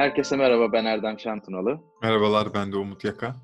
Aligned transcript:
Herkese 0.00 0.36
merhaba 0.36 0.72
ben 0.72 0.84
Erdem 0.84 1.18
Şantunalı. 1.18 1.80
Merhabalar 2.02 2.54
ben 2.54 2.72
de 2.72 2.76
Umut 2.76 3.04
Yaka. 3.04 3.36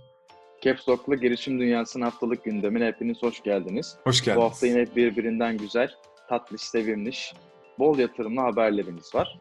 Caps 0.62 0.88
Lock'la 0.88 1.14
girişim 1.14 1.60
dünyasının 1.60 2.04
haftalık 2.04 2.44
gündemine 2.44 2.86
hepiniz 2.86 3.22
hoş 3.22 3.42
geldiniz. 3.42 3.96
Hoş 4.04 4.20
geldiniz. 4.20 4.36
Bu 4.36 4.44
hafta 4.44 4.66
yine 4.66 4.96
birbirinden 4.96 5.56
güzel, 5.58 5.90
tatlı, 6.28 6.58
sevimliş, 6.58 7.34
bol 7.78 7.98
yatırımlı 7.98 8.40
haberlerimiz 8.40 9.14
var. 9.14 9.38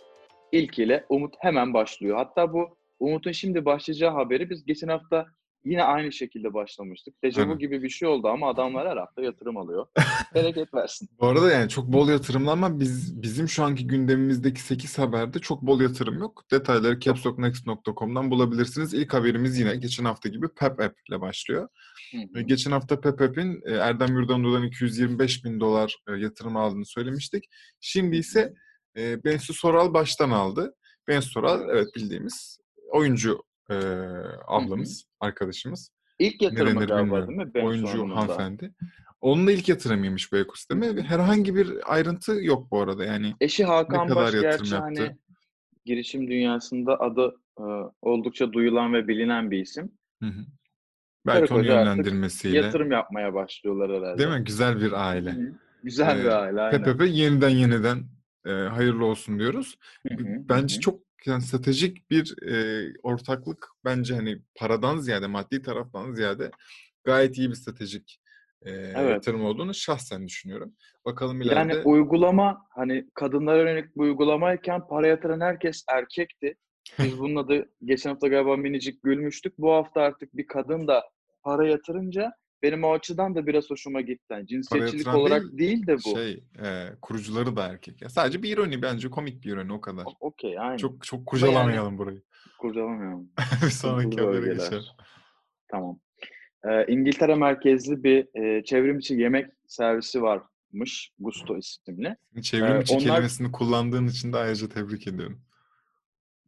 İlkiyle 0.52 1.06
Umut 1.10 1.36
hemen 1.40 1.74
başlıyor. 1.74 2.18
Hatta 2.18 2.54
bu 2.54 2.78
Umut'un 3.00 3.32
şimdi 3.32 3.66
başlayacağı 3.66 4.12
haberi 4.12 4.50
biz 4.50 4.66
geçen 4.66 4.88
hafta 4.88 5.26
yine 5.66 5.84
aynı 5.84 6.12
şekilde 6.12 6.54
başlamıştık. 6.54 7.24
Dejavu 7.24 7.58
gibi 7.58 7.84
bir 7.84 7.90
şey 7.90 8.08
oldu 8.08 8.28
ama 8.28 8.50
adamlar 8.50 8.90
her 8.90 8.98
hafta 8.98 9.22
yatırım 9.22 9.58
alıyor. 9.58 9.88
Bereket 10.36 10.74
versin. 10.74 11.10
Bu 11.20 11.28
arada 11.28 11.52
yani 11.52 11.70
çok 11.70 11.88
bol 11.88 12.10
yatırımlı 12.10 12.52
ama 12.52 12.80
biz 12.80 13.22
bizim 13.22 13.50
şu 13.50 13.64
anki 13.64 13.88
gündemimizdeki 13.88 14.62
8 14.62 14.98
haberde 14.98 15.40
çok 15.40 15.62
bol 15.62 15.82
yatırım 15.82 16.18
yok. 16.20 16.44
Detayları 16.52 17.00
capstocknext.com'dan 17.00 18.32
bulabilirsiniz. 18.32 18.94
İlk 18.94 19.14
haberimiz 19.14 19.60
yine 19.60 19.76
geçen 19.76 20.06
hafta 20.06 20.30
gibi 20.30 20.48
Pep 20.48 20.80
App 20.80 20.96
ile 21.10 21.22
başlıyor. 21.22 21.70
Hı 22.34 22.42
Geçen 22.42 22.72
hafta 22.72 23.00
Pep 23.00 23.22
App'in 23.22 23.62
e, 23.66 23.72
Erdem 23.72 24.16
Yurdanlı'dan 24.16 24.64
225 24.64 25.46
bin 25.46 25.60
dolar 25.60 25.98
e, 26.10 26.12
yatırım 26.12 26.58
aldığını 26.58 26.86
söylemiştik. 26.86 27.44
Şimdi 27.80 28.18
ise 28.18 28.54
e, 28.98 29.24
Bensu 29.24 29.54
Soral 29.54 29.94
baştan 29.94 30.30
aldı. 30.30 30.76
Bensu 31.08 31.30
Soral 31.30 31.70
evet 31.70 31.88
bildiğimiz 31.96 32.58
oyuncu 32.92 33.44
e, 33.70 33.76
ablamız, 34.48 35.06
arkadaşımız. 35.20 35.90
İlk 36.20 36.42
yatırımı 36.42 36.80
denir 36.80 36.88
galiba 36.88 37.04
bilmiyorum. 37.06 37.28
değil 37.28 37.40
mi? 37.40 37.54
Bensu 37.54 37.68
Oyuncu 37.68 38.16
hanımefendi. 38.16 38.72
Onun 39.22 39.48
da 39.48 39.52
ilk 39.52 39.70
yatırımıymış 39.70 40.32
bu 40.32 40.38
ekosisteme. 40.38 41.04
Herhangi 41.04 41.56
bir 41.56 41.94
ayrıntı 41.94 42.32
yok 42.44 42.72
bu 42.72 42.82
arada. 42.82 43.06
Yani 43.06 43.34
Eşi 43.42 43.66
Hakan 43.66 44.16
Baş 44.16 44.32
gerçi 44.32 44.74
yaptı? 44.74 45.02
hani 45.02 45.18
girişim 45.86 46.28
dünyasında 46.28 47.00
adı 47.00 47.36
e, 47.60 47.64
oldukça 48.02 48.54
duyulan 48.54 48.94
ve 48.94 49.08
bilinen 49.08 49.52
bir 49.52 49.60
isim. 49.60 49.92
hı 50.24 50.30
hı. 50.30 50.46
belki 51.28 51.48
Karı 51.48 51.60
onu 51.60 51.68
yönlendirmesiyle. 51.68 52.58
Yatırım 52.58 52.92
yapmaya 52.92 53.34
başlıyorlar 53.34 53.92
herhalde. 54.02 54.18
Değil 54.18 54.40
mi? 54.40 54.44
Güzel 54.46 54.82
bir 54.82 55.08
aile. 55.08 55.32
Hı 55.32 55.40
hı. 55.42 55.54
Güzel 55.84 56.20
bir 56.20 56.26
Ee, 56.26 56.34
aile 56.34 56.62
aynen. 56.62 56.84
PPP 56.84 57.08
yeniden 57.08 57.50
yeniden 57.50 58.04
e, 58.46 58.52
hayırlı 58.52 59.06
olsun 59.06 59.40
diyoruz. 59.40 59.78
Hı 60.08 60.14
hı, 60.14 60.24
Bence 60.50 60.76
hı 60.76 60.78
hı. 60.78 60.82
çok 60.82 61.05
yani 61.28 61.42
stratejik 61.42 62.10
bir 62.10 62.48
e, 62.52 62.86
ortaklık. 63.04 63.68
Bence 63.86 64.16
hani 64.16 64.42
paradan 64.56 64.98
ziyade, 64.98 65.28
maddi 65.28 65.62
taraftan 65.62 66.14
ziyade 66.14 66.52
gayet 67.04 67.38
iyi 67.38 67.50
bir 67.50 67.56
stratejik 67.56 68.22
e, 68.62 68.72
yatırım 68.72 69.46
olduğunu 69.46 69.74
şahsen 69.74 70.28
düşünüyorum. 70.28 70.76
Bakalım 71.06 71.42
ileride. 71.42 71.60
Yani 71.60 71.76
uygulama 71.86 72.68
hani 72.70 73.10
kadınlara 73.14 73.58
yönelik 73.58 73.96
bir 73.96 74.02
uygulamayken 74.02 74.88
para 74.88 75.08
yatıran 75.08 75.42
herkes 75.42 75.84
erkekti. 75.90 76.56
Biz 77.00 77.18
bununla 77.20 77.48
da 77.48 77.66
geçen 77.84 78.10
hafta 78.10 78.28
galiba 78.28 78.58
minicik 78.58 79.04
gülmüştük. 79.04 79.58
Bu 79.58 79.74
hafta 79.74 80.02
artık 80.02 80.38
bir 80.38 80.48
kadın 80.48 80.88
da 80.88 81.04
para 81.44 81.68
yatırınca 81.68 82.34
benim 82.64 82.84
o 82.84 82.92
açıdan 82.94 83.36
da 83.36 83.48
biraz 83.48 83.70
hoşuma 83.70 84.02
gitti. 84.02 84.26
Yani 84.32 84.48
cinsiyetçilik 84.48 85.08
olarak 85.08 85.42
değil, 85.42 85.58
değil, 85.58 85.88
de 85.88 85.96
bu. 85.96 86.16
Şey, 86.18 86.44
e, 86.64 86.90
kurucuları 87.02 87.56
da 87.56 87.68
erkek. 87.68 88.02
Ya 88.02 88.10
sadece 88.10 88.44
bir 88.44 88.50
ironi 88.50 88.82
bence 88.82 89.10
komik 89.10 89.44
bir 89.44 89.52
ironi 89.52 89.74
o 89.74 89.82
kadar. 89.82 90.06
Okey 90.20 90.60
aynen. 90.60 90.78
Çok 90.78 91.04
çok 91.04 91.26
kurcalamayalım 91.26 91.98
burayı. 91.98 92.22
kurcalamıyorum. 92.60 93.30
bir 93.66 93.70
sonraki 93.70 94.22
habere 94.22 94.54
geçelim. 94.54 94.84
Tamam. 95.68 96.00
Ee, 96.68 96.86
İngiltere 96.88 97.36
merkezli 97.36 98.04
bir 98.04 98.42
e, 98.44 98.64
çevrim 98.64 99.00
içi 99.00 99.14
yemek 99.14 99.52
servisi 99.68 100.22
varmış. 100.22 101.12
Gusto 101.20 101.58
isimli. 101.58 102.16
Çevrim 102.42 102.76
Ee, 102.76 102.82
içi 102.82 102.94
onlar- 102.94 103.04
kelimesini 103.04 103.52
kullandığın 103.52 104.08
için 104.08 104.34
de 104.34 104.38
ayrıca 104.38 104.70
tebrik 104.70 105.08
ediyorum. 105.08 105.42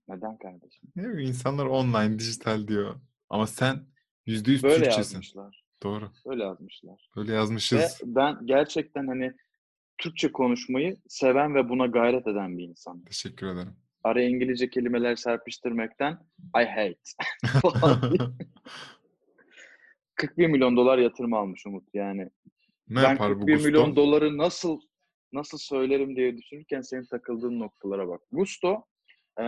Neden 0.07 0.37
kardeşim? 0.37 0.89
Ne 0.95 1.03
bileyim 1.03 1.19
insanlar 1.19 1.65
online, 1.65 2.19
dijital 2.19 2.67
diyor. 2.67 2.95
Ama 3.29 3.47
sen 3.47 3.79
yüzde 4.25 4.51
yüz 4.51 4.63
Böyle 4.63 4.75
Türkçesin. 4.75 4.99
yazmışlar. 5.15 5.63
Doğru. 5.83 6.11
Böyle 6.27 6.43
yazmışlar. 6.43 7.09
Öyle 7.17 7.31
Ve 7.31 7.35
yazmışız. 7.35 8.01
ben 8.05 8.37
gerçekten 8.45 9.07
hani 9.07 9.33
Türkçe 9.97 10.31
konuşmayı 10.31 10.97
seven 11.07 11.55
ve 11.55 11.69
buna 11.69 11.85
gayret 11.85 12.27
eden 12.27 12.57
bir 12.57 12.63
insanım. 12.63 13.03
Teşekkür 13.05 13.47
ederim. 13.47 13.75
Araya 14.03 14.29
İngilizce 14.29 14.69
kelimeler 14.69 15.15
serpiştirmekten 15.15 16.13
I 16.61 16.65
hate. 16.65 16.99
falan 17.61 18.01
diye. 18.01 18.27
41 20.15 20.47
milyon 20.47 20.77
dolar 20.77 20.97
yatırım 20.97 21.33
almış 21.33 21.65
Umut 21.65 21.83
yani. 21.93 22.29
ne 22.89 23.03
ben 23.03 23.09
yapar 23.09 23.35
bu 23.35 23.39
41 23.39 23.53
Gusto? 23.53 23.67
milyon 23.67 23.95
doları 23.95 24.37
nasıl 24.37 24.81
nasıl 25.33 25.57
söylerim 25.57 26.15
diye 26.15 26.37
düşünürken 26.37 26.81
senin 26.81 27.05
takıldığın 27.05 27.59
noktalara 27.59 28.07
bak. 28.07 28.21
Gusto 28.31 28.85
e, 29.41 29.43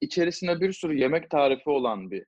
içerisinde 0.00 0.60
bir 0.60 0.72
sürü 0.72 0.98
yemek 0.98 1.30
tarifi 1.30 1.70
olan 1.70 2.10
bir 2.10 2.24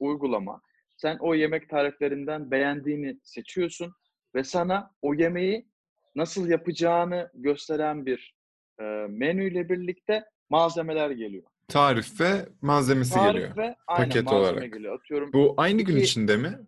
uygulama. 0.00 0.60
Sen 1.02 1.16
o 1.20 1.34
yemek 1.34 1.68
tariflerinden 1.68 2.50
beğendiğini 2.50 3.18
seçiyorsun 3.22 3.92
ve 4.34 4.44
sana 4.44 4.90
o 5.02 5.14
yemeği 5.14 5.68
nasıl 6.16 6.48
yapacağını 6.48 7.30
gösteren 7.34 8.06
bir 8.06 8.34
e, 8.80 8.82
menüyle 9.08 9.68
birlikte 9.68 10.24
malzemeler 10.50 11.10
geliyor. 11.10 11.42
Tarif 11.68 12.20
ve 12.20 12.48
malzemesi 12.60 13.14
Tarif 13.14 13.34
geliyor. 13.34 13.56
ve 13.56 13.76
aynen 13.86 14.08
paket 14.08 14.32
olarak. 14.32 14.72
geliyor. 14.72 14.98
Atıyorum 14.98 15.32
Bu 15.32 15.54
aynı 15.56 15.82
gün 15.82 15.96
İki- 15.96 16.04
içinde 16.04 16.36
mi? 16.36 16.58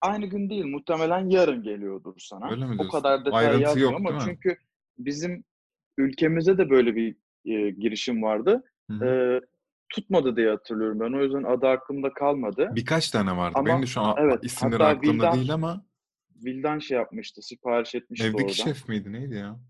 aynı 0.00 0.26
gün 0.26 0.50
değil 0.50 0.64
muhtemelen 0.64 1.30
yarın 1.30 1.62
geliyordur 1.62 2.14
sana. 2.18 2.50
Öyle 2.50 2.66
mi 2.66 2.74
o 2.74 2.78
diyorsun? 2.78 2.98
kadar 2.98 3.24
detay 3.24 3.46
Ayrıntı 3.46 3.62
yazmıyor 3.62 3.90
yok, 3.90 4.00
ama 4.00 4.18
çünkü 4.24 4.56
bizim 4.98 5.44
ülkemizde 5.98 6.58
de 6.58 6.70
böyle 6.70 6.96
bir 6.96 7.16
e, 7.44 7.70
girişim 7.70 8.22
vardı. 8.22 8.64
Hı 8.90 8.94
hı. 8.96 9.04
E, 9.06 9.40
tutmadı 9.88 10.36
diye 10.36 10.50
hatırlıyorum 10.50 11.00
ben. 11.00 11.12
O 11.12 11.22
yüzden 11.22 11.42
adı 11.42 11.68
aklımda 11.68 12.12
kalmadı. 12.12 12.70
Birkaç 12.74 13.10
tane 13.10 13.36
vardı. 13.36 13.52
Ama- 13.58 13.68
Benim 13.68 13.82
de 13.82 13.86
şu 13.86 14.00
an 14.00 14.14
evet, 14.18 14.38
isimleri 14.44 14.84
aklımda 14.84 15.24
Vildan- 15.24 15.34
değil 15.36 15.54
ama 15.54 15.84
Vildan 16.44 16.78
şey 16.78 16.98
yapmıştı, 16.98 17.42
sipariş 17.42 17.94
etmişti 17.94 18.26
evdeki 18.26 18.42
oradan. 18.44 18.52
şef 18.54 18.88
miydi 18.88 19.12
neydi 19.12 19.34
ya? 19.34 19.60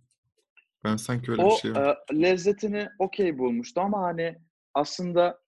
Ben 0.84 0.96
sanki 0.96 1.30
öyle 1.32 1.42
o 1.42 1.50
bir 1.50 1.54
şey 1.56 1.70
e, 1.70 1.96
lezzetini 2.22 2.88
okey 2.98 3.38
bulmuştu 3.38 3.80
ama 3.80 4.02
hani 4.02 4.36
aslında 4.74 5.40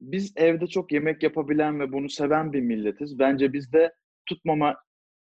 biz 0.00 0.32
evde 0.36 0.66
çok 0.66 0.92
yemek 0.92 1.22
yapabilen 1.22 1.80
ve 1.80 1.92
bunu 1.92 2.08
seven 2.08 2.52
bir 2.52 2.60
milletiz. 2.60 3.18
Bence 3.18 3.52
bizde 3.52 3.94
tutmama 4.26 4.76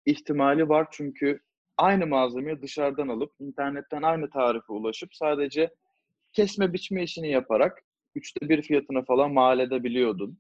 ihtimali 0.06 0.70
var 0.70 0.88
çünkü 0.92 1.40
aynı 1.78 2.08
malzemeyi 2.08 2.62
dışarıdan 2.62 3.08
alıp 3.08 3.32
internetten 3.40 4.02
aynı 4.02 4.30
tarife 4.30 4.74
ulaşıp 4.74 5.16
sadece 5.16 5.70
kesme 6.34 6.74
biçme 6.74 7.04
işini 7.04 7.32
yaparak 7.32 7.82
üçte 8.16 8.50
bir 8.50 8.62
fiyatına 8.62 9.02
falan 9.04 9.34
mal 9.34 9.60
edebiliyordun 9.60 10.38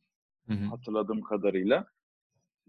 Hı 0.48 0.54
hı. 0.54 0.66
hatırladığım 0.66 1.22
kadarıyla. 1.22 1.86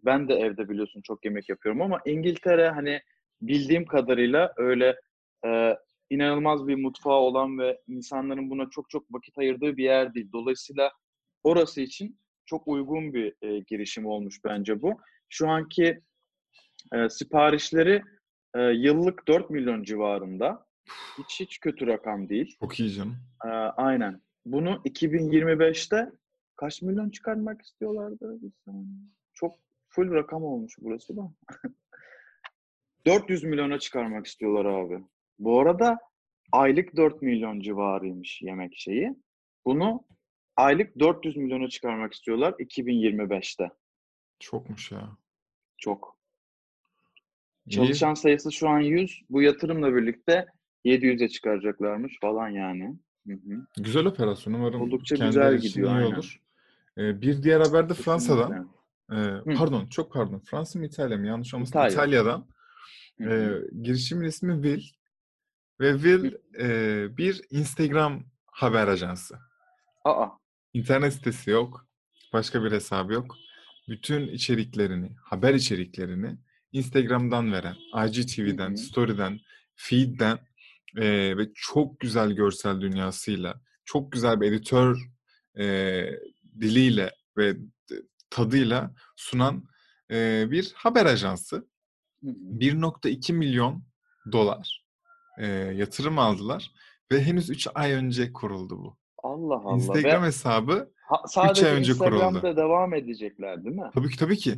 Ben 0.05 0.29
de 0.29 0.35
evde 0.35 0.69
biliyorsun 0.69 1.03
çok 1.03 1.25
yemek 1.25 1.49
yapıyorum 1.49 1.83
ama 1.83 2.01
İngiltere 2.07 2.71
hani 2.71 3.01
bildiğim 3.43 3.87
kadarıyla 3.87 4.53
öyle 4.57 4.97
e, 5.47 5.77
inanılmaz 6.11 6.67
bir 6.69 6.77
mutfağı 6.77 7.19
olan 7.19 7.59
ve 7.59 7.81
insanların 7.89 8.51
buna 8.51 8.71
çok 8.71 8.91
çok 8.91 9.15
vakit 9.15 9.39
ayırdığı 9.39 9.77
bir 9.77 9.85
yer 9.85 10.15
değil. 10.15 10.29
Dolayısıyla 10.33 10.93
orası 11.43 11.81
için 11.81 12.19
çok 12.47 12.69
uygun 12.69 13.13
bir 13.13 13.35
e, 13.43 13.59
girişim 13.59 14.07
olmuş 14.07 14.41
bence 14.45 14.83
bu. 14.83 15.01
Şu 15.29 15.49
anki 15.49 16.01
e, 16.95 17.09
siparişleri 17.09 18.03
e, 18.55 18.61
yıllık 18.61 19.29
4 19.29 19.51
milyon 19.51 19.83
civarında. 19.83 20.67
Hiç 21.19 21.41
hiç 21.41 21.61
kötü 21.61 21.87
rakam 21.87 22.29
değil. 22.29 22.57
Çok 22.61 22.81
iyi 22.81 22.91
canım. 22.91 23.17
E, 23.45 23.49
aynen. 23.49 24.23
Bunu 24.47 24.83
2025'te 24.85 26.13
kaç 26.57 26.83
milyon 26.83 27.11
çıkarmak 27.11 27.63
istiyorlardı? 27.63 28.39
Çok 29.35 29.55
full 29.89 30.15
rakam 30.15 30.45
olmuş 30.45 30.77
burası 30.81 31.17
da. 31.17 31.33
400 33.07 33.45
milyona 33.45 33.79
çıkarmak 33.79 34.27
istiyorlar 34.27 34.65
abi. 34.65 35.05
Bu 35.39 35.61
arada 35.61 35.99
aylık 36.53 36.97
4 36.97 37.23
milyon 37.23 37.61
civarıymış 37.61 38.43
yemek 38.43 38.77
şeyi. 38.77 39.17
Bunu 39.65 40.05
aylık 40.57 40.99
400 40.99 41.37
milyona 41.37 41.69
çıkarmak 41.69 42.13
istiyorlar 42.13 42.53
2025'te. 42.53 43.71
Çokmuş 44.39 44.93
ya. 44.93 45.17
Çok. 45.79 46.17
İyi. 47.67 47.71
Çalışan 47.71 48.15
sayısı 48.15 48.53
şu 48.53 48.69
an 48.69 48.81
100. 48.81 49.23
Bu 49.31 49.43
yatırımla 49.43 49.95
birlikte 49.95 50.47
700'e 50.85 51.29
çıkaracaklarmış 51.29 52.19
falan 52.21 52.49
yani. 52.49 52.97
Hı 53.27 53.33
hı. 53.33 53.67
Güzel 53.77 54.07
operasyon. 54.07 54.53
Umarım 54.55 54.81
Oldukça 54.81 55.27
güzel 55.27 55.59
gidiyor, 55.59 55.89
iyi 55.91 55.95
aynen. 55.95 56.13
olur. 56.13 56.41
Ee, 56.99 57.21
bir 57.23 57.43
diğer 57.43 57.61
haber 57.61 57.89
de 57.89 57.95
Fransa'dan. 57.95 58.73
Ee, 59.13 59.55
pardon, 59.57 59.87
çok 59.87 60.13
pardon. 60.13 60.39
Fransa 60.39 60.79
mı 60.79 60.87
İtalya 60.87 61.19
mı? 61.19 61.27
Yanlış 61.27 61.55
olmasın. 61.55 61.71
İtalya. 61.73 61.91
İtalya'dan. 61.91 62.47
Hı 63.19 63.31
Ee, 63.31 63.61
girişimin 63.83 64.27
ismi 64.27 64.55
Will. 64.55 64.83
Ve 65.81 65.93
Will 65.93 66.35
e, 66.61 67.17
bir 67.17 67.43
Instagram 67.51 68.25
haber 68.47 68.89
ajansı. 68.89 69.39
Aa, 70.05 70.27
İnternet 70.75 71.13
sitesi 71.15 71.51
yok. 71.51 71.87
Başka 72.33 72.65
bir 72.65 72.73
hesabı 72.73 73.13
yok. 73.13 73.37
Bütün 73.89 74.27
içeriklerini, 74.29 75.11
haber 75.25 75.55
içeriklerini 75.55 76.37
Instagram'dan 76.73 77.53
veren, 77.53 77.77
IGTV'den, 78.07 78.69
Hı 78.69 78.73
hı. 78.73 78.77
Story'den, 78.77 79.41
Feed'den 79.75 80.39
e, 80.97 81.37
ve 81.37 81.53
çok 81.55 82.01
güzel 82.01 82.33
görsel 82.33 82.81
dünyasıyla 82.81 83.61
çok 83.85 84.13
güzel 84.13 84.41
bir 84.41 84.53
editör 84.53 84.99
e, 85.59 86.05
diliyle 86.61 87.11
ve 87.37 87.57
tadıyla 88.31 88.95
sunan 89.17 89.65
e, 90.11 90.47
bir 90.51 90.73
haber 90.77 91.07
ajansı. 91.07 91.69
1.2 92.23 93.33
milyon 93.33 93.85
dolar 94.33 94.85
e, 95.39 95.47
yatırım 95.47 96.19
aldılar 96.19 96.73
ve 97.13 97.23
henüz 97.23 97.51
3 97.51 97.69
ay 97.75 97.93
önce 97.93 98.33
kuruldu 98.33 98.79
bu. 98.79 98.97
Allah 99.23 99.55
Allah. 99.55 99.77
Instagram 99.77 100.23
ve 100.23 100.27
hesabı 100.27 100.93
ha, 101.09 101.23
sadece 101.27 101.63
3 101.63 101.67
ay 101.67 101.75
önce 101.79 101.93
Instagram'da 101.93 102.41
kuruldu. 102.41 102.57
devam 102.57 102.95
edecekler 102.95 103.65
değil 103.65 103.77
mi? 103.77 103.91
Tabii 103.95 104.11
ki 104.11 104.19
tabii 104.19 104.37
ki. 104.37 104.55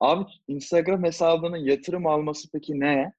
Abi 0.00 0.24
Instagram 0.48 1.04
hesabının 1.04 1.56
yatırım 1.56 2.06
alması 2.06 2.48
peki 2.52 2.80
ne? 2.80 3.12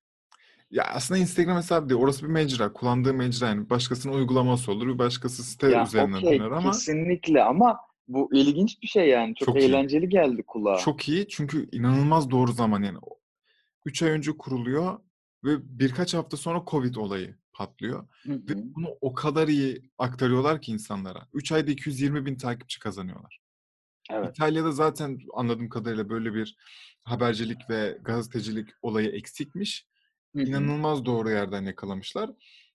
Ya 0.71 0.83
aslında 0.83 1.19
Instagram 1.19 1.57
hesabı 1.57 1.89
değil. 1.89 2.01
Orası 2.01 2.25
bir 2.25 2.31
mecra. 2.31 2.73
Kullandığı 2.73 3.13
mecra 3.13 3.47
yani. 3.47 3.69
Başkasının 3.69 4.13
uygulaması 4.13 4.71
olur. 4.71 4.87
Bir 4.87 4.97
başkası 4.97 5.43
site 5.43 5.69
ya, 5.69 5.83
üzerinden 5.83 6.17
okay, 6.17 6.39
döner 6.39 6.51
ama. 6.51 6.71
Kesinlikle 6.71 7.43
ama 7.43 7.77
bu 8.07 8.29
ilginç 8.33 8.81
bir 8.81 8.87
şey 8.87 9.09
yani. 9.09 9.35
Çok, 9.35 9.45
çok 9.45 9.57
eğlenceli 9.57 10.05
iyi. 10.05 10.09
geldi 10.09 10.43
kulağa. 10.47 10.77
Çok 10.77 11.09
iyi 11.09 11.27
çünkü 11.27 11.69
inanılmaz 11.71 12.31
doğru 12.31 12.51
zaman 12.51 12.83
yani. 12.83 12.97
3 13.85 14.03
ay 14.03 14.09
önce 14.09 14.31
kuruluyor 14.37 14.99
ve 15.43 15.79
birkaç 15.79 16.13
hafta 16.13 16.37
sonra 16.37 16.63
Covid 16.67 16.95
olayı 16.95 17.35
patlıyor. 17.53 18.07
Hı 18.23 18.33
hı. 18.33 18.41
Ve 18.49 18.75
bunu 18.75 18.97
o 19.01 19.13
kadar 19.13 19.47
iyi 19.47 19.81
aktarıyorlar 19.97 20.61
ki 20.61 20.71
insanlara. 20.71 21.27
3 21.33 21.51
ayda 21.51 21.71
220 21.71 22.25
bin 22.25 22.35
takipçi 22.35 22.79
kazanıyorlar. 22.79 23.39
Evet. 24.11 24.29
İtalya'da 24.29 24.71
zaten 24.71 25.19
anladığım 25.33 25.69
kadarıyla 25.69 26.09
böyle 26.09 26.33
bir 26.33 26.55
habercilik 27.03 27.69
ve 27.69 27.97
gazetecilik 28.01 28.69
olayı 28.81 29.09
eksikmiş. 29.09 29.87
Hı 30.35 30.39
hı. 30.39 30.43
İnanılmaz 30.43 31.05
doğru 31.05 31.29
yerden 31.29 31.63
yakalamışlar. 31.63 32.29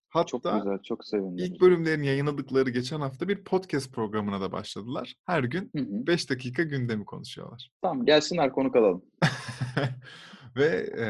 Hatta 0.09 0.27
çok 0.27 0.43
güzel, 0.43 0.79
çok 0.83 1.05
sevindim. 1.05 1.45
İlk 1.45 1.61
bölümlerini 1.61 2.07
yayınladıkları 2.07 2.71
geçen 2.71 3.01
hafta 3.01 3.29
bir 3.29 3.45
podcast 3.45 3.93
programına 3.93 4.41
da 4.41 4.53
başladılar. 4.53 5.15
Her 5.27 5.45
gün 5.45 5.71
5 5.75 6.31
dakika 6.31 6.63
gündemi 6.63 7.05
konuşuyorlar. 7.05 7.71
Tamam, 7.83 8.07
gelsinler 8.07 8.53
konuk 8.53 8.77
alalım. 8.77 9.05
Ve 10.57 10.91
e, 10.99 11.07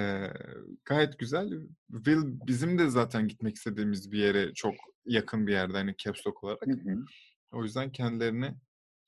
gayet 0.84 1.18
güzel. 1.18 1.50
Will 1.90 2.38
bizim 2.46 2.78
de 2.78 2.88
zaten 2.88 3.28
gitmek 3.28 3.56
istediğimiz 3.56 4.12
bir 4.12 4.18
yere 4.18 4.54
çok 4.54 4.74
yakın 5.06 5.46
bir 5.46 5.52
yerde 5.52 5.72
hani 5.72 5.94
caps 5.98 6.26
lock 6.26 6.44
olarak. 6.44 6.66
Hı 6.66 6.70
hı. 6.72 7.04
O 7.52 7.62
yüzden 7.62 7.92
kendilerini 7.92 8.54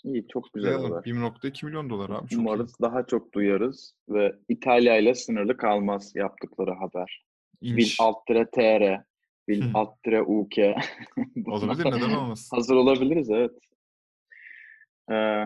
İyi, 0.05 0.27
çok 0.29 0.53
güzel 0.55 0.73
haber. 0.73 0.89
1.2 0.89 1.67
milyon 1.67 1.91
dolar 1.91 2.11
abi. 2.11 2.29
Çok 2.29 2.41
Umarız 2.41 2.71
iyi. 2.71 2.83
daha 2.83 3.06
çok 3.06 3.35
duyarız 3.35 3.94
ve 4.09 4.37
İtalya 4.49 4.99
ile 4.99 5.15
sınırlı 5.15 5.56
kalmaz 5.56 6.12
yaptıkları 6.17 6.71
haber. 6.71 7.25
İnş. 7.62 7.76
Will 7.76 8.06
alt 8.06 8.26
tr, 8.26 9.03
Will 9.49 9.70
alt 9.75 9.97
uk. 10.26 10.53
Olabilir 11.47 11.85
neden 11.85 12.14
olmasın? 12.14 12.56
Hazır 12.56 12.76
olabiliriz 12.76 13.31
evet. 13.31 13.59
Ee, 15.11 15.44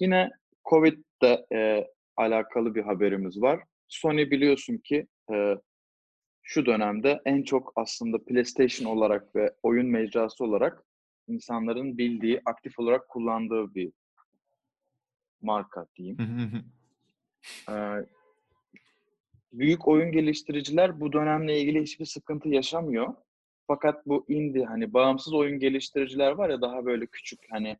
yine 0.00 0.30
Covid'de 0.70 1.46
e, 1.52 1.86
alakalı 2.16 2.74
bir 2.74 2.82
haberimiz 2.82 3.42
var. 3.42 3.60
Sony 3.88 4.30
biliyorsun 4.30 4.78
ki 4.78 5.06
e, 5.32 5.54
şu 6.42 6.66
dönemde 6.66 7.20
en 7.24 7.42
çok 7.42 7.72
aslında 7.76 8.24
PlayStation 8.24 8.96
olarak 8.96 9.36
ve 9.36 9.54
oyun 9.62 9.86
mecrası 9.86 10.44
olarak 10.44 10.84
insanların 11.28 11.98
bildiği, 11.98 12.40
aktif 12.44 12.78
olarak 12.78 13.08
kullandığı 13.08 13.74
bir 13.74 13.92
marka 15.42 15.86
diyeyim. 15.96 16.16
ee, 17.70 17.72
büyük 19.52 19.88
oyun 19.88 20.12
geliştiriciler 20.12 21.00
bu 21.00 21.12
dönemle 21.12 21.60
ilgili 21.60 21.82
hiçbir 21.82 22.04
sıkıntı 22.04 22.48
yaşamıyor. 22.48 23.14
Fakat 23.66 24.06
bu 24.06 24.24
indie 24.28 24.64
hani 24.64 24.92
bağımsız 24.92 25.34
oyun 25.34 25.58
geliştiriciler 25.58 26.32
var 26.32 26.50
ya 26.50 26.60
daha 26.60 26.84
böyle 26.84 27.06
küçük 27.06 27.40
hani 27.50 27.76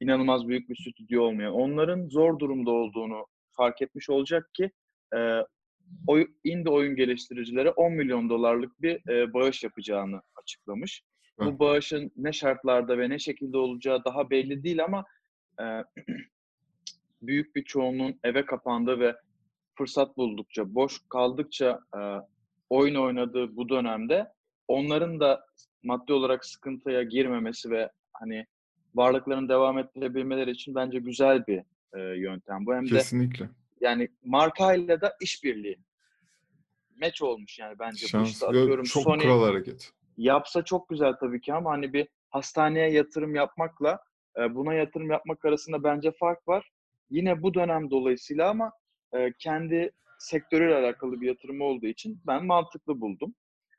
inanılmaz 0.00 0.48
büyük 0.48 0.68
bir 0.68 0.76
stüdyo 0.76 1.22
olmuyor. 1.22 1.52
Onların 1.52 2.08
zor 2.08 2.38
durumda 2.38 2.70
olduğunu 2.70 3.26
fark 3.50 3.82
etmiş 3.82 4.10
olacak 4.10 4.50
ki 4.54 4.70
e, 5.16 5.40
oy, 6.06 6.26
indie 6.44 6.72
oyun 6.72 6.96
geliştiricilere 6.96 7.70
10 7.70 7.92
milyon 7.92 8.30
dolarlık 8.30 8.82
bir 8.82 9.08
e, 9.08 9.32
bağış 9.32 9.62
yapacağını 9.62 10.22
açıklamış. 10.36 11.02
Hı. 11.38 11.44
Bu 11.46 11.58
bağışın 11.58 12.12
ne 12.16 12.32
şartlarda 12.32 12.98
ve 12.98 13.10
ne 13.10 13.18
şekilde 13.18 13.56
olacağı 13.56 14.04
daha 14.04 14.30
belli 14.30 14.62
değil 14.62 14.84
ama 14.84 15.04
e, 15.60 15.64
büyük 17.22 17.56
bir 17.56 17.64
çoğunluğun 17.64 18.20
eve 18.24 18.44
kapandığı 18.44 19.00
ve 19.00 19.16
fırsat 19.80 20.16
buldukça, 20.16 20.74
boş 20.74 21.00
kaldıkça 21.08 21.80
e, 21.96 22.00
oyun 22.70 22.94
oynadığı 22.94 23.56
bu 23.56 23.68
dönemde 23.68 24.32
onların 24.68 25.20
da 25.20 25.44
maddi 25.82 26.12
olarak 26.12 26.44
sıkıntıya 26.44 27.02
girmemesi 27.02 27.70
ve 27.70 27.90
hani 28.12 28.46
varlıklarını 28.94 29.48
devam 29.48 29.78
ettirebilmeleri 29.78 30.50
için 30.50 30.74
bence 30.74 30.98
güzel 30.98 31.46
bir 31.46 31.62
e, 31.94 32.00
yöntem. 32.00 32.66
Bu 32.66 32.74
hem 32.74 32.84
Kesinlikle. 32.84 33.44
de 33.44 33.50
yani 33.80 34.08
markayla 34.24 35.00
da 35.00 35.12
işbirliği. 35.20 35.78
Meç 36.96 37.22
olmuş 37.22 37.58
yani 37.58 37.78
bence 37.78 38.06
Şans. 38.06 38.26
bu 38.26 38.30
işte. 38.30 38.46
Atıyorum 38.46 38.84
çok 38.84 39.02
Sony 39.02 39.22
kral 39.22 39.42
hareket. 39.44 39.90
Yapsa 40.16 40.64
çok 40.64 40.88
güzel 40.88 41.12
tabii 41.12 41.40
ki 41.40 41.54
ama 41.54 41.70
hani 41.70 41.92
bir 41.92 42.08
hastaneye 42.30 42.90
yatırım 42.90 43.34
yapmakla 43.34 43.98
buna 44.50 44.74
yatırım 44.74 45.10
yapmak 45.10 45.44
arasında 45.44 45.84
bence 45.84 46.12
fark 46.12 46.48
var. 46.48 46.70
Yine 47.10 47.42
bu 47.42 47.54
dönem 47.54 47.90
dolayısıyla 47.90 48.50
ama 48.50 48.72
e, 49.14 49.32
kendi 49.38 49.90
sektörüyle 50.18 50.74
alakalı 50.74 51.20
bir 51.20 51.26
yatırım 51.26 51.60
olduğu 51.60 51.86
için 51.86 52.20
ben 52.26 52.46
mantıklı 52.46 53.00
buldum. 53.00 53.34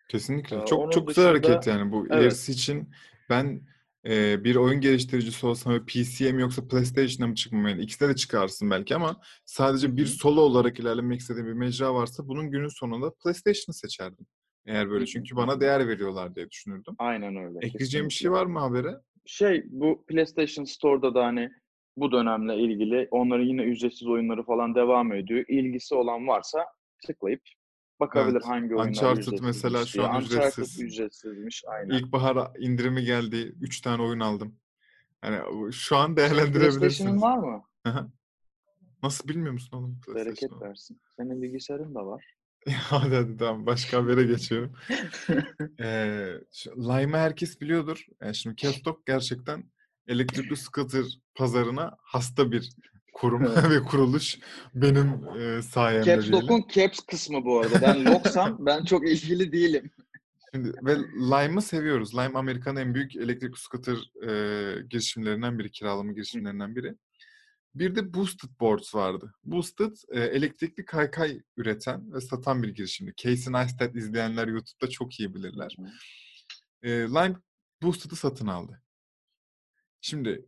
Kesinlikle. 0.09 0.61
Ee, 0.61 0.65
çok 0.65 0.91
çok 0.91 1.07
güzel 1.07 1.25
hareket 1.25 1.67
yani 1.67 1.91
bu 1.91 2.07
evet. 2.09 2.21
ilerisi 2.21 2.51
için 2.51 2.89
ben 3.29 3.61
e, 4.05 4.43
bir 4.43 4.55
oyun 4.55 4.81
geliştiricisi 4.81 5.45
olsam 5.45 5.85
PC'ye 5.85 6.31
mi 6.31 6.41
yoksa 6.41 6.67
PlayStation'a 6.67 7.27
mı 7.27 7.35
çıkmam 7.35 7.67
yani 7.67 7.81
ikisine 7.81 8.09
de 8.09 8.15
çıkarsın 8.15 8.71
belki 8.71 8.95
ama 8.95 9.21
sadece 9.45 9.97
bir 9.97 10.05
solo 10.05 10.41
olarak 10.41 10.79
ilerlemek 10.79 11.19
istediğim 11.19 11.47
bir 11.47 11.53
mecra 11.53 11.93
varsa 11.93 12.27
bunun 12.27 12.51
günün 12.51 12.79
sonunda 12.79 13.13
PlayStation'ı 13.23 13.73
seçerdim. 13.73 14.25
Eğer 14.65 14.89
böyle 14.89 15.05
çünkü 15.05 15.35
bana 15.35 15.61
değer 15.61 15.87
veriyorlar 15.87 16.35
diye 16.35 16.49
düşünürdüm. 16.49 16.95
Aynen 16.97 17.35
öyle. 17.35 17.59
Ekleyeceğim 17.61 18.07
bir 18.07 18.13
şey 18.13 18.31
var 18.31 18.45
mı 18.45 18.59
habere? 18.59 18.95
Şey 19.25 19.63
bu 19.69 20.05
PlayStation 20.07 20.65
Store'da 20.65 21.15
da 21.15 21.25
hani 21.25 21.51
bu 21.97 22.11
dönemle 22.11 22.57
ilgili 22.57 23.07
onların 23.11 23.45
yine 23.45 23.63
ücretsiz 23.63 24.07
oyunları 24.07 24.43
falan 24.43 24.75
devam 24.75 25.13
ediyor. 25.13 25.45
İlgisi 25.47 25.95
olan 25.95 26.27
varsa 26.27 26.65
tıklayıp 27.05 27.41
bakabilir 27.99 28.35
evet. 28.35 28.45
hangi 28.45 28.75
oyunlar 28.75 28.87
Uncharted 28.87 29.39
mesela 29.41 29.85
şu 29.85 30.03
an 30.03 30.15
Uncharted 30.15 30.37
ücretsiz. 30.37 30.81
ücretsizmiş 30.81 31.63
aynen. 31.67 31.93
İlkbahar 31.93 32.51
indirimi 32.59 33.03
geldi. 33.03 33.55
3 33.61 33.81
tane 33.81 34.01
oyun 34.01 34.19
aldım. 34.19 34.55
Yani 35.23 35.73
şu 35.73 35.97
an 35.97 36.17
değerlendirebilirsiniz. 36.17 37.21
Var 37.21 37.37
mı? 37.37 37.63
Nasıl 39.03 39.27
bilmiyor 39.27 39.53
musun 39.53 39.77
oğlum? 39.77 39.99
Bereket 40.15 40.61
versin. 40.61 41.01
Senin 41.17 41.41
bilgisayarın 41.41 41.95
da 41.95 42.05
var. 42.05 42.25
hadi 42.69 43.15
hadi 43.15 43.37
tamam 43.37 43.65
başka 43.65 43.97
habere 43.97 44.23
geçiyorum. 44.23 44.73
ee, 45.79 46.33
Lime'ı 46.77 47.17
herkes 47.17 47.61
biliyordur. 47.61 48.05
Yani 48.21 48.35
şimdi 48.35 48.55
Kestok 48.61 49.05
gerçekten 49.05 49.63
elektrikli 50.11 50.57
scooter 50.57 51.05
pazarına 51.35 51.97
hasta 52.03 52.51
bir 52.51 52.69
kurum 53.13 53.43
ve 53.69 53.83
kuruluş 53.83 54.39
benim 54.75 55.37
e, 55.39 55.61
sayemde 55.61 56.05
Caps 56.05 56.31
Lock'un 56.31 56.65
Caps 56.73 56.99
kısmı 56.99 57.45
bu 57.45 57.59
arada. 57.59 57.81
Ben 57.81 58.05
Lock'sam 58.05 58.57
ben 58.65 58.85
çok 58.85 59.09
ilgili 59.09 59.51
değilim. 59.51 59.91
Şimdi 60.53 60.73
ve 60.83 60.97
Lime'ı 60.97 61.61
seviyoruz. 61.61 62.13
Lime 62.13 62.39
Amerika'nın 62.39 62.79
en 62.79 62.93
büyük 62.93 63.15
elektrik 63.15 63.57
scooter 63.57 63.97
e, 64.27 64.81
girişimlerinden 64.81 65.59
biri, 65.59 65.71
kiralama 65.71 66.11
girişimlerinden 66.11 66.75
biri. 66.75 66.95
Bir 67.75 67.95
de 67.95 68.13
Boosted 68.13 68.49
Boards 68.59 68.95
vardı. 68.95 69.33
Boosted 69.43 69.95
e, 70.09 70.19
elektrikli 70.19 70.85
kaykay 70.85 71.41
üreten 71.57 72.13
ve 72.13 72.21
satan 72.21 72.63
bir 72.63 72.69
girişimdi. 72.69 73.13
Casey 73.17 73.53
Neistat 73.53 73.95
izleyenler 73.95 74.47
YouTube'da 74.47 74.89
çok 74.89 75.19
iyi 75.19 75.33
bilirler. 75.33 75.75
E, 76.83 76.89
Lime 76.89 77.35
Boosted'ı 77.81 78.15
satın 78.15 78.47
aldı. 78.47 78.81
Şimdi 80.01 80.45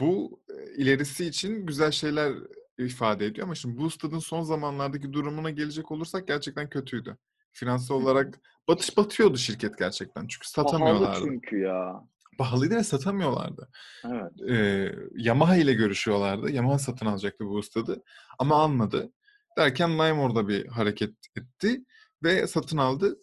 bu 0.00 0.40
ilerisi 0.76 1.26
için 1.26 1.66
güzel 1.66 1.90
şeyler 1.90 2.32
ifade 2.78 3.26
ediyor 3.26 3.46
ama 3.46 3.54
şimdi 3.54 3.78
Boosted'ın 3.78 4.18
son 4.18 4.42
zamanlardaki 4.42 5.12
durumuna 5.12 5.50
gelecek 5.50 5.90
olursak 5.92 6.28
gerçekten 6.28 6.68
kötüydü. 6.68 7.16
Finansal 7.52 7.94
olarak 7.94 8.40
batış 8.68 8.96
batıyordu 8.96 9.36
şirket 9.36 9.78
gerçekten. 9.78 10.26
Çünkü 10.26 10.48
satamıyorlardı. 10.48 11.04
Pahalı 11.04 11.24
çünkü 11.24 11.58
ya. 11.58 12.04
Pahalıydı 12.38 12.76
ve 12.76 12.84
satamıyorlardı. 12.84 13.68
Evet. 14.04 14.50
Ee, 14.50 14.94
Yamaha 15.14 15.56
ile 15.56 15.72
görüşüyorlardı. 15.72 16.50
Yamaha 16.50 16.78
satın 16.78 17.06
alacaktı 17.06 17.44
Boosted'ı 17.44 18.02
ama 18.38 18.56
almadı. 18.56 19.12
Derken 19.58 19.90
Lime 19.92 20.12
orada 20.12 20.48
bir 20.48 20.66
hareket 20.66 21.14
etti 21.36 21.84
ve 22.22 22.46
satın 22.46 22.76
aldı 22.76 23.18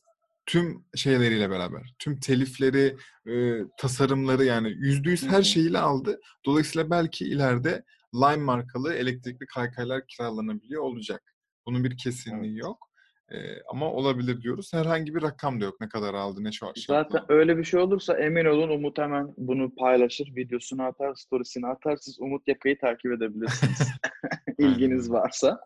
tüm 0.50 0.86
şeyleriyle 0.96 1.50
beraber, 1.50 1.94
tüm 2.00 2.20
telifleri, 2.20 2.98
e, 3.28 3.64
tasarımları 3.78 4.46
yani 4.46 4.70
yüzde 4.70 5.10
yüz 5.10 5.28
her 5.28 5.44
şeyiyle 5.44 5.80
aldı. 5.80 6.20
Dolayısıyla 6.46 6.90
belki 6.90 7.26
ileride 7.26 7.84
Lime 8.16 8.44
markalı 8.44 8.94
elektrikli 8.94 9.46
kaykaylar 9.46 10.08
kiralanabiliyor 10.08 10.82
olacak. 10.82 11.22
Bunun 11.66 11.84
bir 11.84 11.98
kesinliği 11.98 12.54
evet. 12.54 12.64
yok. 12.64 12.90
Ee, 13.32 13.38
ama 13.72 13.92
olabilir 13.92 14.42
diyoruz. 14.42 14.74
Herhangi 14.74 15.16
bir 15.16 15.22
rakam 15.22 15.62
da 15.62 15.66
yok. 15.66 15.82
Ne 15.82 15.90
kadar 15.90 16.14
aldı, 16.14 16.44
ne 16.44 16.52
şu 16.52 16.72
Zaten 16.88 17.22
öyle 17.30 17.58
bir 17.58 17.64
şey 17.64 17.80
olursa 17.80 18.18
emin 18.18 18.46
olun 18.46 18.70
Umut 18.70 18.98
hemen 18.98 19.34
bunu 19.38 19.76
paylaşır, 19.76 20.36
videosunu 20.36 20.84
atar, 20.84 21.16
storiesini 21.16 21.68
atar. 21.68 21.98
Siz 21.98 22.20
Umut 22.20 22.48
Yaka'yı 22.48 22.80
takip 22.80 23.12
edebilirsiniz. 23.12 23.88
İlginiz 24.58 25.12
varsa. 25.12 25.60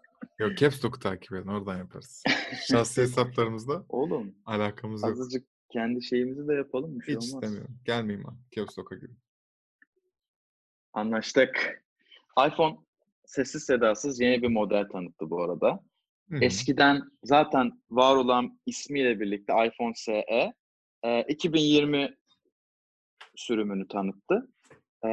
Yok 0.44 0.58
Caps 0.58 0.86
Lock'u 0.86 1.00
takip 1.00 1.34
edin. 1.34 1.48
Oradan 1.48 1.78
yaparız. 1.78 2.24
Şahsi 2.68 3.02
hesaplarımızda 3.02 3.86
Oğlum 3.90 4.36
alakamız 4.46 5.04
yok. 5.04 5.12
azıcık 5.12 5.48
kendi 5.70 6.04
şeyimizi 6.04 6.48
de 6.48 6.54
yapalım. 6.54 7.00
Bir 7.00 7.06
şey 7.06 7.16
Hiç 7.16 7.18
olmaz. 7.18 7.44
istemiyorum. 7.44 7.78
Gelmeyeyim 7.86 8.30
abi. 8.30 8.36
Caps 8.52 8.80
Lock'a 8.80 8.96
girin. 8.96 9.20
Anlaştık. 10.94 11.84
iPhone 12.48 12.78
sessiz 13.26 13.64
sedasız 13.64 14.20
yeni 14.20 14.42
bir 14.42 14.48
model 14.48 14.90
tanıttı 14.90 15.30
bu 15.30 15.44
arada. 15.44 15.84
Hı 16.30 16.36
hı. 16.38 16.44
Eskiden 16.44 17.02
zaten 17.24 17.82
var 17.90 18.16
olan 18.16 18.60
ismiyle 18.66 19.20
birlikte 19.20 19.54
iPhone 19.68 19.94
SE 19.96 20.26
e, 21.04 21.22
2020 21.28 22.16
sürümünü 23.36 23.88
tanıttı. 23.88 24.48
E, 25.06 25.10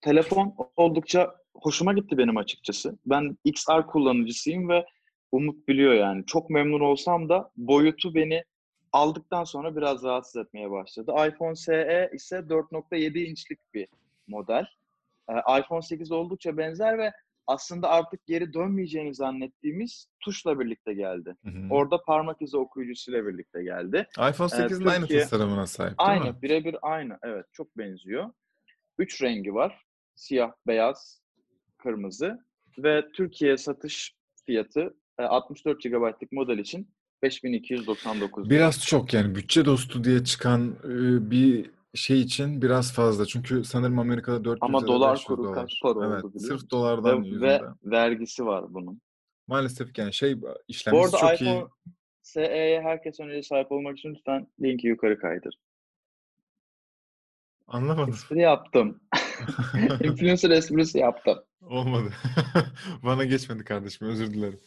telefon 0.00 0.54
oldukça 0.76 1.39
hoşuma 1.54 1.92
gitti 1.92 2.18
benim 2.18 2.36
açıkçası. 2.36 2.98
Ben 3.06 3.36
XR 3.44 3.86
kullanıcısıyım 3.86 4.68
ve 4.68 4.86
Umut 5.32 5.68
biliyor 5.68 5.94
yani. 5.94 6.26
Çok 6.26 6.50
memnun 6.50 6.80
olsam 6.80 7.28
da 7.28 7.50
boyutu 7.56 8.14
beni 8.14 8.44
aldıktan 8.92 9.44
sonra 9.44 9.76
biraz 9.76 10.02
rahatsız 10.04 10.36
etmeye 10.46 10.70
başladı. 10.70 11.12
iPhone 11.28 11.54
SE 11.54 12.10
ise 12.14 12.36
4.7 12.36 13.18
inçlik 13.24 13.58
bir 13.74 13.88
model. 14.26 14.66
Ee, 15.30 15.58
iPhone 15.60 15.82
8 15.82 16.12
oldukça 16.12 16.56
benzer 16.56 16.98
ve 16.98 17.12
aslında 17.46 17.88
artık 17.88 18.26
geri 18.26 18.52
dönmeyeceğini 18.52 19.14
zannettiğimiz 19.14 20.06
tuşla 20.20 20.60
birlikte 20.60 20.94
geldi. 20.94 21.36
Hı 21.44 21.50
hı. 21.50 21.66
Orada 21.70 22.02
parmak 22.02 22.42
izi 22.42 22.56
okuyucusuyla 22.56 23.26
birlikte 23.26 23.62
geldi. 23.62 24.06
iPhone 24.30 24.48
8'in 24.48 24.86
aynı 24.86 25.00
Türkiye- 25.00 25.20
tasarımına 25.22 25.66
sahip 25.66 25.98
değil 25.98 26.10
mi? 26.10 26.24
Aynı, 26.24 26.42
birebir 26.42 26.76
aynı. 26.82 27.18
Evet, 27.22 27.46
çok 27.52 27.78
benziyor. 27.78 28.30
Üç 28.98 29.22
rengi 29.22 29.54
var. 29.54 29.84
Siyah, 30.14 30.52
beyaz, 30.66 31.22
kırmızı 31.82 32.38
ve 32.78 33.08
Türkiye 33.12 33.56
satış 33.58 34.14
fiyatı 34.46 34.94
e, 35.18 35.22
64 35.22 35.82
GB'lık 35.82 36.32
model 36.32 36.58
için 36.58 36.90
5299 37.22 38.44
lira. 38.44 38.50
Biraz 38.50 38.86
çok 38.86 39.14
yani 39.14 39.34
bütçe 39.34 39.64
dostu 39.64 40.04
diye 40.04 40.24
çıkan 40.24 40.76
e, 40.84 41.30
bir 41.30 41.70
şey 41.94 42.20
için 42.20 42.62
biraz 42.62 42.92
fazla. 42.94 43.26
Çünkü 43.26 43.64
sanırım 43.64 43.98
Amerika'da 43.98 44.44
400 44.44 44.58
Ama 44.62 44.86
dolar 44.86 45.12
500 45.12 45.26
kuru 45.26 45.44
dolar. 45.44 45.54
kaç 45.54 45.72
para 45.82 46.06
Evet, 46.12 46.24
oldu 46.24 46.38
sırf 46.38 46.70
dolardan 46.70 47.22
Ve, 47.22 47.26
yüzünden. 47.28 47.62
ve 47.62 47.66
vergisi 47.84 48.46
var 48.46 48.74
bunun. 48.74 49.00
Maalesef 49.48 49.98
yani 49.98 50.12
şey 50.14 50.42
Bu 50.42 50.48
işlemcisi 50.68 51.16
arada 51.16 51.28
çok 51.36 51.40
iyi. 51.40 51.50
iPhone 51.50 51.68
SE'ye 52.22 52.80
herkes 52.82 53.20
önce 53.20 53.42
sahip 53.42 53.72
olmak 53.72 53.98
için 53.98 54.14
lütfen 54.14 54.46
linki 54.62 54.86
yukarı 54.86 55.18
kaydır. 55.18 55.54
Anlamadım. 57.66 58.10
Espri 58.14 58.40
yaptım. 58.40 59.00
Influencer 60.04 60.50
esprisi 60.50 60.98
yaptım. 60.98 61.38
Olmadı. 61.70 62.12
Bana 63.02 63.24
geçmedi 63.24 63.64
kardeşim 63.64 64.08
özür 64.08 64.34
dilerim. 64.34 64.60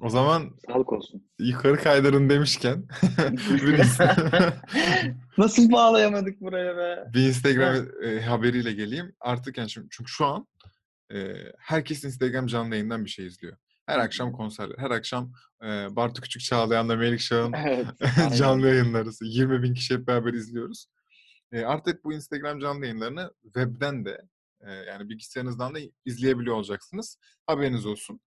O 0.00 0.08
zaman 0.08 0.50
Sağlık 0.66 0.92
olsun. 0.92 1.26
yukarı 1.38 1.76
kaydırın 1.76 2.30
demişken 2.30 2.84
Nasıl 5.38 5.72
bağlayamadık 5.72 6.40
buraya 6.40 6.76
be? 6.76 7.04
bir 7.14 7.28
Instagram 7.28 7.86
e, 8.02 8.20
haberiyle 8.20 8.72
geleyim. 8.72 9.14
Artık 9.20 9.58
yani 9.58 9.70
şimdi, 9.70 9.86
çünkü 9.90 10.10
şu 10.12 10.26
an 10.26 10.46
e, 11.14 11.34
herkes 11.58 12.04
Instagram 12.04 12.46
canlı 12.46 12.74
yayından 12.74 13.04
bir 13.04 13.10
şey 13.10 13.26
izliyor. 13.26 13.56
Her 13.86 13.98
akşam 13.98 14.32
konserler, 14.32 14.78
her 14.78 14.90
akşam 14.90 15.32
e, 15.62 15.66
Bartu 15.96 16.22
Küçük 16.22 16.42
Çağlayan'la 16.42 16.96
Melik 16.96 17.20
Şah'ın 17.20 17.52
Evet. 17.52 17.86
canlı 18.38 18.68
yayınları. 18.68 19.08
20 19.22 19.62
bin 19.62 19.74
kişi 19.74 19.94
hep 19.94 20.06
beraber 20.06 20.32
izliyoruz. 20.32 20.86
E, 21.52 21.64
artık 21.64 22.04
bu 22.04 22.12
Instagram 22.12 22.60
canlı 22.60 22.86
yayınlarını 22.86 23.30
webden 23.42 24.04
de 24.04 24.22
e, 24.66 24.72
yani 24.72 25.08
bilgisayarınızdan 25.08 25.74
da 25.74 25.78
izleyebiliyor 26.04 26.56
olacaksınız. 26.56 27.18
Haberiniz 27.46 27.86
olsun. 27.86 28.20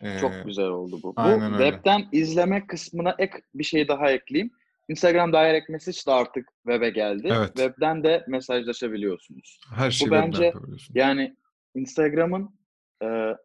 E, 0.00 0.18
Çok 0.18 0.32
güzel 0.44 0.66
oldu 0.66 1.00
bu. 1.02 1.12
aynen 1.16 1.52
bu 1.52 1.56
öyle. 1.56 1.64
webten 1.64 2.08
izleme 2.12 2.66
kısmına 2.66 3.14
ek 3.18 3.32
bir 3.54 3.64
şey 3.64 3.88
daha 3.88 4.10
ekleyeyim. 4.10 4.50
Instagram 4.88 5.32
Direct 5.32 5.68
Message 5.68 5.98
de 6.06 6.12
artık 6.12 6.48
web'e 6.66 6.90
geldi. 6.90 7.28
Evet. 7.32 7.56
Web'den 7.56 8.04
de 8.04 8.24
mesajlaşabiliyorsunuz. 8.28 9.60
Her 9.74 9.90
şeyi 9.90 10.10
bu 10.10 10.14
webden 10.14 10.32
bence-. 10.32 10.86
Yani 10.94 11.36
Instagram'ın 11.74 12.58
e, 13.02 13.36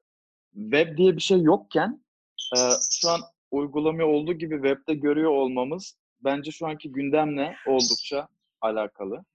web 0.54 0.98
diye 0.98 1.16
bir 1.16 1.22
şey 1.22 1.42
yokken 1.42 2.04
e, 2.58 2.60
şu 2.92 3.10
an 3.10 3.22
uygulamayı 3.51 4.08
olduğu 4.08 4.34
gibi 4.34 4.56
web'de 4.56 4.94
görüyor 4.94 5.32
olmamız 5.32 5.98
bence 6.24 6.51
şu 6.51 6.68
anki 6.68 6.92
gündemle 6.92 7.56
oldukça 7.68 8.27
alakalı. 8.62 9.25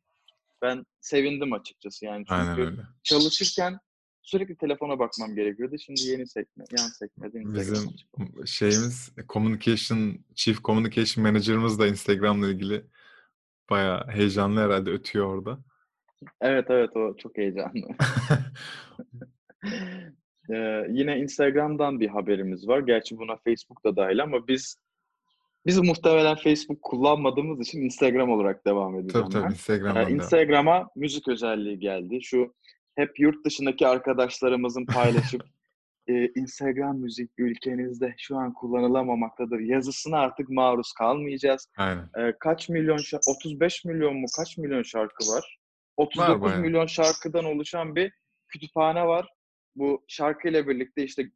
Ben 0.62 0.84
sevindim 1.00 1.52
açıkçası 1.52 2.04
yani 2.04 2.24
çünkü 2.28 2.40
Aynen 2.40 2.58
öyle. 2.60 2.80
çalışırken 3.02 3.78
sürekli 4.22 4.56
telefona 4.56 4.98
bakmam 4.98 5.34
gerekiyordu. 5.34 5.76
Şimdi 5.78 6.00
yeni 6.00 6.26
sekme, 6.26 6.64
yan 6.78 6.86
Instagram 6.86 7.54
Bizim 7.54 7.88
açık. 7.88 8.48
şeyimiz 8.48 9.12
communication, 9.28 10.18
chief 10.34 10.62
communication 10.64 11.22
manager'ımız 11.26 11.78
da 11.78 11.86
Instagram'la 11.86 12.48
ilgili 12.48 12.84
bayağı 13.70 14.08
heyecanlı 14.08 14.60
herhalde 14.60 14.90
ötüyor 14.90 15.26
orada. 15.26 15.58
Evet 16.40 16.66
evet 16.70 16.96
o 16.96 17.16
çok 17.16 17.38
heyecanlı. 17.38 17.88
Ee, 20.50 20.86
yine 20.90 21.18
Instagram'dan 21.18 22.00
bir 22.00 22.08
haberimiz 22.08 22.68
var. 22.68 22.78
Gerçi 22.78 23.18
buna 23.18 23.36
Facebook 23.36 23.84
da 23.84 23.96
dahil 23.96 24.22
ama 24.22 24.48
biz 24.48 24.76
biz 25.66 25.78
muhtemelen 25.78 26.36
Facebook 26.36 26.82
kullanmadığımız 26.82 27.68
için 27.68 27.82
Instagram 27.82 28.30
olarak 28.30 28.66
devam 28.66 28.98
edeceğim 28.98 29.28
tabii 29.30 29.32
tabii. 29.32 29.52
Ee, 29.52 29.54
Instagram'dan 29.54 30.06
devam. 30.06 30.14
Instagram'a 30.14 30.88
müzik 30.96 31.28
özelliği 31.28 31.78
geldi. 31.78 32.18
Şu 32.22 32.54
hep 32.94 33.20
yurt 33.20 33.44
dışındaki 33.44 33.86
arkadaşlarımızın 33.86 34.86
paylaşıp 34.86 35.42
e, 36.08 36.28
Instagram 36.34 36.98
müzik 36.98 37.30
ülkenizde 37.38 38.14
şu 38.18 38.36
an 38.36 38.52
kullanılamamaktadır 38.52 39.60
yazısına 39.60 40.18
artık 40.18 40.48
maruz 40.48 40.92
kalmayacağız. 40.92 41.68
Aynen. 41.76 42.08
Ee, 42.18 42.34
kaç 42.40 42.68
milyon 42.68 42.96
şarkı, 42.96 43.30
35 43.30 43.84
milyon 43.84 44.16
mu 44.16 44.26
kaç 44.36 44.58
milyon 44.58 44.82
şarkı 44.82 45.24
var? 45.24 45.58
39 45.96 46.42
bayağı. 46.42 46.60
milyon 46.60 46.86
şarkıdan 46.86 47.44
oluşan 47.44 47.96
bir 47.96 48.12
kütüphane 48.48 49.06
var. 49.06 49.28
Bu 49.76 50.04
şarkıyla 50.08 50.68
birlikte 50.68 51.04
işte 51.04 51.30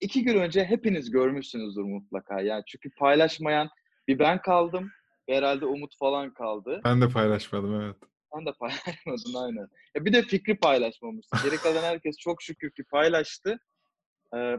iki 0.00 0.24
gün 0.24 0.38
önce 0.38 0.64
hepiniz 0.64 1.10
görmüşsünüzdür 1.10 1.82
mutlaka. 1.82 2.40
Yani 2.40 2.62
çünkü 2.66 2.90
paylaşmayan 2.90 3.68
bir 4.08 4.18
ben 4.18 4.42
kaldım. 4.42 4.90
Herhalde 5.28 5.66
Umut 5.66 5.98
falan 5.98 6.34
kaldı. 6.34 6.80
Ben 6.84 7.00
de 7.00 7.08
paylaşmadım 7.08 7.80
evet. 7.80 7.96
Sen 8.34 8.46
de 8.46 8.52
paylaşmadın 8.52 9.34
aynen. 9.44 9.68
Ya 9.94 10.04
bir 10.04 10.12
de 10.12 10.22
fikri 10.22 10.56
paylaşmamışsın. 10.56 11.38
Geri 11.44 11.56
kalan 11.56 11.82
herkes 11.82 12.16
çok 12.18 12.42
şükür 12.42 12.70
ki 12.70 12.84
paylaştı. 12.84 13.58
Ee, 14.36 14.58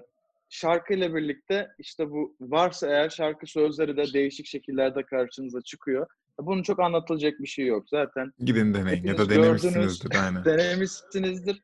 şarkıyla 0.49 1.15
birlikte 1.15 1.67
işte 1.79 2.11
bu 2.11 2.35
varsa 2.41 2.87
eğer 2.87 3.09
şarkı 3.09 3.47
sözleri 3.47 3.97
de 3.97 4.13
değişik 4.13 4.45
şekillerde 4.45 5.03
karşınıza 5.03 5.61
çıkıyor. 5.61 6.07
Bunun 6.39 6.63
çok 6.63 6.79
anlatılacak 6.79 7.39
bir 7.39 7.47
şey 7.47 7.65
yok. 7.65 7.89
Zaten 7.89 8.31
Gidin 8.39 8.73
deneyin 8.73 9.03
ya 9.03 9.17
da 9.17 9.29
denemişsinizdir 9.29 10.11
aynen. 10.25 10.45
denemişsinizdir. 10.45 11.61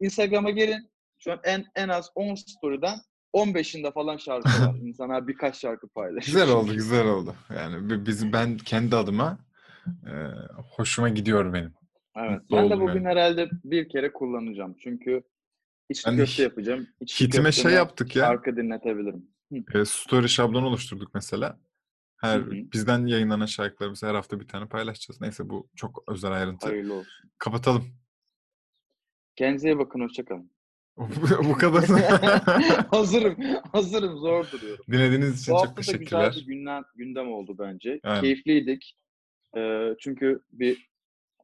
Instagram'a 0.00 0.50
gelin. 0.50 0.90
Şu 1.18 1.32
an 1.32 1.40
en 1.44 1.64
en 1.74 1.88
az 1.88 2.10
10 2.14 2.34
story'den 2.34 2.98
15'inde 3.34 3.92
falan 3.92 4.16
şarkı 4.16 4.48
var. 4.48 4.74
İnsanlar 4.82 5.28
birkaç 5.28 5.56
şarkı 5.56 5.88
paylaşıyor. 5.88 6.40
Güzel 6.40 6.56
oldu, 6.56 6.72
güzel 6.74 7.06
oldu. 7.06 7.34
Yani 7.56 7.90
bi- 7.90 8.06
biz 8.06 8.32
ben 8.32 8.56
kendi 8.56 8.96
adıma 8.96 9.38
e, 9.86 10.12
hoşuma 10.76 11.08
gidiyor 11.08 11.52
benim. 11.52 11.74
Evet. 12.16 12.40
Mutlu 12.40 12.56
Ben 12.56 12.70
de 12.70 12.80
bugün 12.80 12.94
yani. 12.94 13.08
herhalde 13.08 13.48
bir 13.64 13.88
kere 13.88 14.12
kullanacağım. 14.12 14.76
Çünkü 14.82 15.22
içli 15.88 16.12
de 16.12 16.16
köfte 16.16 16.42
yapacağım. 16.42 16.86
İçli 17.00 17.26
Hitime 17.26 17.52
şey 17.52 17.72
yaptık 17.72 18.16
ya. 18.16 18.24
Şarkı 18.24 18.56
dinletebilirim. 18.56 19.26
Hı. 19.52 19.78
E, 19.80 19.84
story 19.84 20.28
şablonu 20.28 20.66
oluşturduk 20.66 21.14
mesela. 21.14 21.58
Her 22.16 22.38
Hı 22.38 22.42
hı. 22.44 22.50
bizden 22.50 23.06
yayınlanan 23.06 23.46
şarkılarımızı 23.46 24.06
her 24.06 24.14
hafta 24.14 24.40
bir 24.40 24.48
tane 24.48 24.66
paylaşacağız. 24.68 25.20
Neyse 25.20 25.48
bu 25.48 25.68
çok 25.76 26.04
özel 26.08 26.32
ayrıntı. 26.32 26.66
Hayırlı 26.68 26.94
olsun. 26.94 27.30
Kapatalım. 27.38 27.84
Kendinize 29.36 29.68
iyi 29.68 29.78
bakın. 29.78 30.00
Hoşçakalın. 30.00 30.50
bu 31.48 31.52
kadar. 31.52 31.84
hazırım. 32.90 33.36
Hazırım. 33.72 34.18
Zor 34.18 34.50
duruyorum. 34.52 34.84
Dinlediğiniz 34.90 35.42
için 35.42 35.54
Bu 35.54 35.58
çok 35.58 35.66
hafta 35.66 35.76
da 35.76 35.80
güzel 35.80 35.98
teşekkürler. 35.98 36.34
bir 36.36 36.46
gündem, 36.46 36.82
gündem 36.94 37.32
oldu 37.32 37.56
bence. 37.58 38.00
Aynen. 38.02 38.20
Keyifliydik. 38.20 38.96
Ee, 39.56 39.94
çünkü 40.00 40.40
bir 40.52 40.88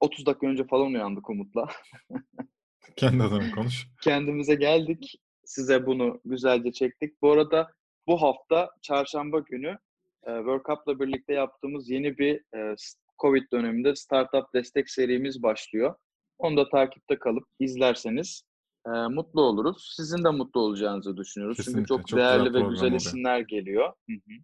30 0.01 0.27
dakika 0.27 0.47
önce 0.47 0.65
falan 0.65 0.87
uyandık 0.87 1.31
Umut'la. 1.31 1.69
Kendi 2.97 3.23
adına 3.23 3.51
konuş. 3.51 3.89
Kendimize 4.03 4.55
geldik. 4.55 5.21
Size 5.45 5.87
bunu 5.87 6.21
güzelce 6.25 6.73
çektik. 6.73 7.23
Bu 7.23 7.33
arada 7.33 7.73
bu 8.07 8.23
hafta 8.23 8.71
çarşamba 8.83 9.39
günü 9.39 9.79
e, 10.27 10.31
World 10.37 10.65
Cup'la 10.67 11.01
birlikte 11.01 11.33
yaptığımız 11.33 11.91
yeni 11.91 12.19
bir 12.19 12.57
e, 12.57 12.75
Covid 13.19 13.53
döneminde 13.53 13.97
startup 13.97 14.55
destek 14.55 14.91
serimiz 14.91 15.43
başlıyor. 15.43 15.95
Onu 16.39 16.57
da 16.57 16.69
takipte 16.69 17.19
kalıp 17.19 17.45
izlerseniz 17.61 18.43
e, 18.87 18.91
mutlu 19.09 19.43
oluruz. 19.43 19.93
Sizin 19.97 20.25
de 20.25 20.31
mutlu 20.31 20.61
olacağınızı 20.61 21.17
düşünüyoruz. 21.17 21.57
Çünkü 21.57 21.67
Kesinlikle. 21.71 21.89
çok 21.89 21.99
Çok 21.99 22.19
güzel 22.19 22.29
değerli 22.39 22.45
ve 22.49 22.53
program 22.53 22.71
güzel 22.71 22.87
oluyor. 22.87 23.01
isimler 23.01 23.41
geliyor. 23.41 23.87
Hı 23.87 24.13
hı. 24.13 24.35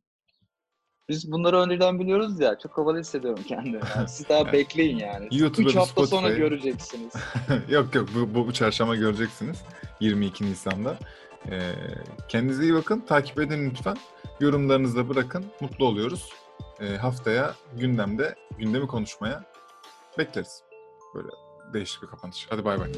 Biz 1.09 1.33
bunları 1.33 1.59
önceden 1.59 2.01
biliyoruz 2.01 2.41
ya. 2.41 2.59
Çok 2.59 2.79
havalı 2.79 2.99
hissediyorum 2.99 3.45
kendimi. 3.49 3.81
Yani 3.97 4.09
siz 4.09 4.29
daha 4.29 4.45
bekleyin 4.53 4.97
yani. 4.99 5.29
YouTube'da 5.33 5.69
3 5.69 5.75
bir 5.75 5.79
hafta 5.81 6.07
sonra 6.07 6.21
Spotify. 6.21 6.41
göreceksiniz. 6.43 7.13
yok 7.71 7.95
yok 7.95 8.09
bu, 8.15 8.35
bu, 8.35 8.47
bu 8.47 8.53
çarşamba 8.53 8.97
göreceksiniz. 8.97 9.63
22 10.01 10.45
Nisan'da. 10.47 10.97
Ee, 11.51 11.73
kendinize 12.29 12.63
iyi 12.63 12.75
bakın. 12.75 13.01
Takip 13.01 13.39
edin 13.39 13.71
lütfen. 13.71 13.97
Yorumlarınızı 14.41 14.97
da 14.97 15.09
bırakın. 15.09 15.45
Mutlu 15.61 15.85
oluyoruz. 15.87 16.29
Ee, 16.81 16.97
haftaya 16.97 17.55
gündemde 17.77 18.35
gündemi 18.59 18.87
konuşmaya 18.87 19.45
bekleriz. 20.19 20.63
Böyle 21.15 21.29
değişik 21.75 22.03
bir 22.03 22.07
kapanış. 22.07 22.47
Hadi 22.51 22.65
bay 22.65 22.81
bay. 22.81 22.93